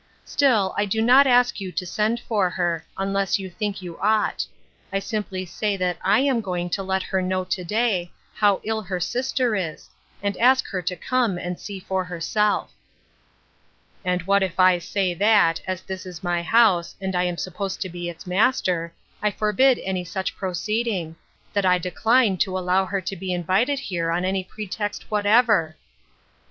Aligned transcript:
Still, 0.25 0.73
I 0.79 0.85
do 0.85 0.99
not 0.99 1.27
ask 1.27 1.61
you 1.61 1.71
to 1.73 1.85
send 1.85 2.19
for 2.21 2.49
her, 2.49 2.83
unless 2.97 3.37
you 3.37 3.51
think 3.51 3.83
you 3.83 3.99
ought; 3.99 4.47
I 4.91 4.97
simply 4.97 5.45
say 5.45 5.77
that 5.77 5.97
I 6.01 6.21
am 6.21 6.41
going 6.41 6.71
to 6.71 6.81
let 6.81 7.03
her 7.03 7.21
know 7.21 7.43
to 7.43 7.63
day 7.63 8.11
how 8.33 8.61
ill 8.63 8.81
her 8.81 8.99
sister 8.99 9.55
is, 9.55 9.91
and 10.23 10.35
ask 10.37 10.65
her 10.69 10.81
to 10.81 10.95
come 10.95 11.37
and 11.37 11.59
see 11.59 11.79
for 11.79 12.03
herself."" 12.03 12.71
And 14.03 14.23
what 14.23 14.41
if 14.41 14.59
I 14.59 14.79
say 14.79 15.13
that, 15.13 15.61
as 15.67 15.83
this 15.83 16.07
is 16.07 16.23
my 16.23 16.41
house, 16.41 16.95
and 16.99 17.15
I 17.15 17.25
am 17.25 17.37
supposed 17.37 17.79
to 17.81 17.89
be 17.89 18.09
its 18.09 18.25
master, 18.25 18.91
I 19.21 19.29
forbid 19.29 19.77
any 19.83 20.03
such 20.03 20.35
proceeding; 20.35 21.15
that 21.53 21.63
I 21.63 21.77
decline 21.77 22.37
to 22.37 22.57
allow 22.57 22.85
her 22.85 23.01
to 23.01 23.15
be 23.15 23.33
invited 23.33 23.77
here 23.79 24.09
on 24.09 24.25
any 24.25 24.43
pretext 24.43 25.11
whatever 25.11 25.75